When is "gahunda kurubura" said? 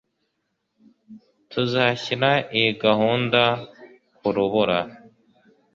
2.83-4.79